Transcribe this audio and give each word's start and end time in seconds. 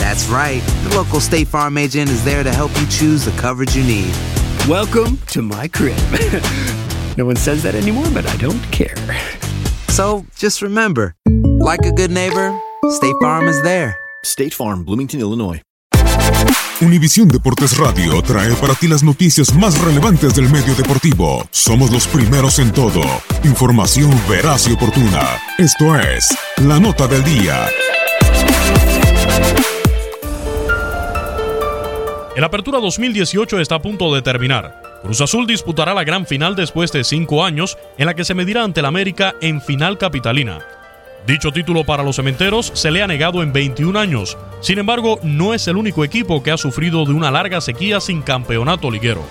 That's 0.00 0.26
right. 0.28 0.62
The 0.88 0.96
local 0.96 1.20
State 1.20 1.46
Farm 1.46 1.76
agent 1.76 2.08
is 2.10 2.24
there 2.24 2.42
to 2.42 2.50
help 2.50 2.70
you 2.80 2.86
choose 2.86 3.26
the 3.26 3.32
coverage 3.32 3.76
you 3.76 3.84
need. 3.84 4.12
Welcome 4.66 5.18
to 5.28 5.42
my 5.42 5.68
crib. 5.68 5.98
no 7.18 7.26
one 7.26 7.36
says 7.36 7.62
that 7.64 7.74
anymore, 7.74 8.06
but 8.14 8.26
I 8.26 8.34
don't 8.38 8.62
care. 8.72 8.96
So 9.88 10.24
just 10.34 10.62
remember, 10.62 11.14
like 11.60 11.84
a 11.84 11.92
good 11.92 12.10
neighbor, 12.10 12.58
State 12.88 13.14
Farm 13.20 13.46
is 13.46 13.62
there. 13.62 13.94
State 14.24 14.54
Farm, 14.54 14.84
Bloomington, 14.84 15.20
Illinois. 15.20 15.60
Univisión 16.80 17.28
Deportes 17.28 17.76
Radio 17.76 18.22
trae 18.22 18.54
para 18.54 18.74
ti 18.74 18.88
las 18.88 19.02
noticias 19.02 19.54
más 19.54 19.78
relevantes 19.82 20.34
del 20.34 20.48
medio 20.48 20.74
deportivo. 20.74 21.46
Somos 21.50 21.90
los 21.90 22.06
primeros 22.06 22.58
en 22.58 22.72
todo. 22.72 23.02
Información 23.44 24.10
veraz 24.30 24.66
y 24.66 24.72
oportuna. 24.72 25.28
Esto 25.58 25.94
es 25.94 26.26
La 26.56 26.80
Nota 26.80 27.06
del 27.06 27.22
Día. 27.22 27.68
El 32.36 32.44
Apertura 32.44 32.78
2018 32.78 33.58
está 33.58 33.74
a 33.76 33.82
punto 33.82 34.14
de 34.14 34.22
terminar. 34.22 34.80
Cruz 35.02 35.20
Azul 35.20 35.48
disputará 35.48 35.94
la 35.94 36.04
gran 36.04 36.26
final 36.26 36.54
después 36.54 36.92
de 36.92 37.02
cinco 37.02 37.44
años, 37.44 37.76
en 37.98 38.06
la 38.06 38.14
que 38.14 38.24
se 38.24 38.34
medirá 38.34 38.62
ante 38.62 38.80
el 38.80 38.86
América 38.86 39.34
en 39.40 39.60
final 39.60 39.98
capitalina. 39.98 40.60
Dicho 41.26 41.50
título 41.50 41.82
para 41.84 42.04
los 42.04 42.16
cementeros 42.16 42.70
se 42.74 42.92
le 42.92 43.02
ha 43.02 43.08
negado 43.08 43.42
en 43.42 43.52
21 43.52 43.98
años. 43.98 44.38
Sin 44.60 44.78
embargo, 44.78 45.18
no 45.24 45.54
es 45.54 45.66
el 45.66 45.76
único 45.76 46.04
equipo 46.04 46.40
que 46.42 46.52
ha 46.52 46.56
sufrido 46.56 47.04
de 47.04 47.12
una 47.12 47.32
larga 47.32 47.60
sequía 47.60 48.00
sin 48.00 48.22
campeonato 48.22 48.92
liguero. 48.92 49.24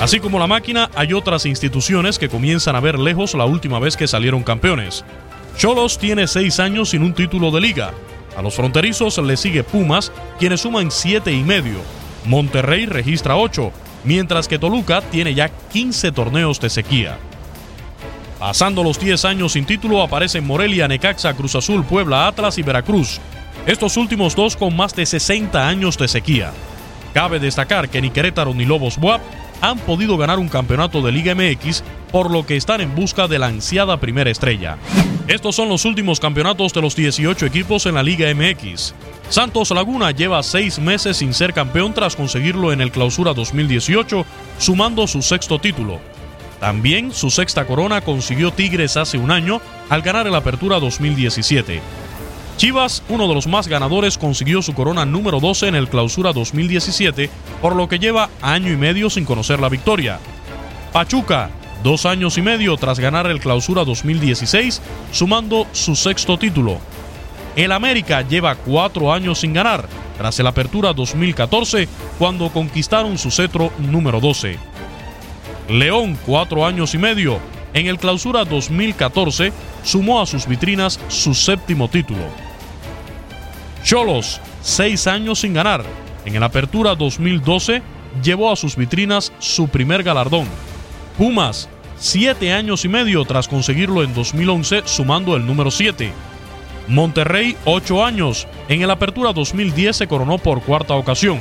Así 0.00 0.20
como 0.20 0.38
la 0.38 0.46
máquina, 0.46 0.88
hay 0.94 1.14
otras 1.14 1.46
instituciones 1.46 2.16
que 2.18 2.28
comienzan 2.28 2.76
a 2.76 2.80
ver 2.80 2.98
lejos 2.98 3.34
la 3.34 3.44
última 3.44 3.80
vez 3.80 3.96
que 3.96 4.06
salieron 4.06 4.44
campeones. 4.44 5.04
Cholos 5.58 5.98
tiene 5.98 6.28
seis 6.28 6.60
años 6.60 6.90
sin 6.90 7.02
un 7.02 7.12
título 7.12 7.50
de 7.50 7.60
liga. 7.60 7.92
A 8.36 8.42
los 8.42 8.54
fronterizos 8.54 9.16
le 9.18 9.36
sigue 9.36 9.64
Pumas, 9.64 10.12
quienes 10.38 10.60
suman 10.60 10.90
siete 10.90 11.32
y 11.32 11.42
medio. 11.42 11.78
Monterrey 12.26 12.86
registra 12.86 13.36
8, 13.36 13.72
mientras 14.04 14.46
que 14.46 14.58
Toluca 14.58 15.00
tiene 15.00 15.34
ya 15.34 15.48
15 15.48 16.12
torneos 16.12 16.60
de 16.60 16.68
sequía. 16.68 17.18
Pasando 18.38 18.82
los 18.82 19.00
10 19.00 19.24
años 19.24 19.52
sin 19.52 19.64
título 19.64 20.02
aparecen 20.02 20.46
Morelia, 20.46 20.86
Necaxa, 20.86 21.32
Cruz 21.32 21.54
Azul, 21.54 21.84
Puebla, 21.84 22.26
Atlas 22.26 22.58
y 22.58 22.62
Veracruz. 22.62 23.18
Estos 23.66 23.96
últimos 23.96 24.36
dos 24.36 24.54
con 24.56 24.76
más 24.76 24.94
de 24.94 25.06
60 25.06 25.66
años 25.66 25.96
de 25.96 26.06
sequía. 26.06 26.52
Cabe 27.14 27.40
destacar 27.40 27.88
que 27.88 28.02
ni 28.02 28.10
Querétaro 28.10 28.52
ni 28.52 28.66
Lobos 28.66 28.98
Buap 28.98 29.22
han 29.62 29.78
podido 29.78 30.18
ganar 30.18 30.38
un 30.38 30.50
campeonato 30.50 31.00
de 31.00 31.12
Liga 31.12 31.34
MX, 31.34 31.82
por 32.12 32.30
lo 32.30 32.44
que 32.44 32.56
están 32.56 32.82
en 32.82 32.94
busca 32.94 33.26
de 33.26 33.38
la 33.38 33.46
ansiada 33.46 33.96
primera 33.96 34.30
estrella. 34.30 34.76
Estos 35.28 35.56
son 35.56 35.68
los 35.68 35.84
últimos 35.84 36.20
campeonatos 36.20 36.72
de 36.72 36.80
los 36.80 36.94
18 36.94 37.46
equipos 37.46 37.86
en 37.86 37.96
la 37.96 38.02
Liga 38.04 38.32
MX. 38.32 38.94
Santos 39.28 39.72
Laguna 39.72 40.12
lleva 40.12 40.40
seis 40.44 40.78
meses 40.78 41.16
sin 41.16 41.34
ser 41.34 41.52
campeón 41.52 41.92
tras 41.92 42.14
conseguirlo 42.14 42.72
en 42.72 42.80
el 42.80 42.92
Clausura 42.92 43.34
2018, 43.34 44.24
sumando 44.58 45.08
su 45.08 45.22
sexto 45.22 45.58
título. 45.58 45.98
También 46.60 47.12
su 47.12 47.30
sexta 47.30 47.66
corona 47.66 48.02
consiguió 48.02 48.52
Tigres 48.52 48.96
hace 48.96 49.18
un 49.18 49.32
año 49.32 49.60
al 49.88 50.02
ganar 50.02 50.28
el 50.28 50.34
Apertura 50.36 50.78
2017. 50.78 51.80
Chivas, 52.56 53.02
uno 53.08 53.26
de 53.26 53.34
los 53.34 53.48
más 53.48 53.66
ganadores, 53.66 54.18
consiguió 54.18 54.62
su 54.62 54.74
corona 54.74 55.04
número 55.04 55.40
12 55.40 55.66
en 55.66 55.74
el 55.74 55.88
Clausura 55.88 56.32
2017, 56.32 57.30
por 57.60 57.74
lo 57.74 57.88
que 57.88 57.98
lleva 57.98 58.30
año 58.42 58.72
y 58.72 58.76
medio 58.76 59.10
sin 59.10 59.24
conocer 59.24 59.58
la 59.58 59.68
victoria. 59.68 60.20
Pachuca, 60.92 61.50
dos 61.86 62.04
años 62.04 62.36
y 62.36 62.42
medio 62.42 62.76
tras 62.76 62.98
ganar 62.98 63.28
el 63.28 63.38
Clausura 63.38 63.84
2016, 63.84 64.82
sumando 65.12 65.68
su 65.70 65.94
sexto 65.94 66.36
título. 66.36 66.80
El 67.54 67.70
América 67.70 68.22
lleva 68.22 68.56
cuatro 68.56 69.12
años 69.12 69.38
sin 69.38 69.52
ganar, 69.52 69.88
tras 70.18 70.36
el 70.40 70.48
Apertura 70.48 70.92
2014, 70.92 71.86
cuando 72.18 72.50
conquistaron 72.50 73.16
su 73.18 73.30
cetro 73.30 73.70
número 73.78 74.18
12. 74.18 74.58
León, 75.68 76.18
cuatro 76.26 76.66
años 76.66 76.92
y 76.92 76.98
medio. 76.98 77.38
En 77.72 77.86
el 77.86 77.98
Clausura 77.98 78.44
2014 78.44 79.52
sumó 79.84 80.20
a 80.20 80.26
sus 80.26 80.44
vitrinas 80.48 80.98
su 81.06 81.34
séptimo 81.34 81.88
título. 81.88 82.24
Cholos, 83.84 84.40
seis 84.60 85.06
años 85.06 85.38
sin 85.38 85.54
ganar. 85.54 85.84
En 86.24 86.34
el 86.34 86.42
Apertura 86.42 86.96
2012 86.96 87.80
llevó 88.24 88.50
a 88.50 88.56
sus 88.56 88.74
vitrinas 88.74 89.32
su 89.38 89.68
primer 89.68 90.02
galardón. 90.02 90.48
Pumas, 91.16 91.68
siete 91.98 92.52
años 92.52 92.84
y 92.84 92.88
medio 92.88 93.24
tras 93.24 93.48
conseguirlo 93.48 94.02
en 94.02 94.14
2011 94.14 94.82
sumando 94.84 95.36
el 95.36 95.46
número 95.46 95.70
7. 95.70 96.12
Monterrey, 96.88 97.56
ocho 97.64 98.04
años. 98.04 98.46
En 98.68 98.82
el 98.82 98.90
Apertura 98.90 99.32
2010 99.32 99.96
se 99.96 100.06
coronó 100.06 100.38
por 100.38 100.62
cuarta 100.62 100.94
ocasión. 100.94 101.40